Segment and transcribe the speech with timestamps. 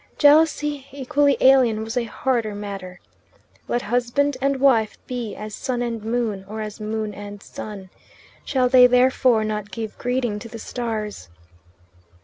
[0.17, 2.99] Jealousy, equally alien, was a harder matter.
[3.67, 7.91] Let husband and wife be as sun and moon, or as moon and sun.
[8.43, 11.29] Shall they therefore not give greeting to the stars?